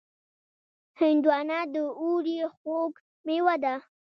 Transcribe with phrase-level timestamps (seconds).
[0.99, 2.93] هندوانه د اوړي خوږ
[3.25, 3.75] مېوه ده.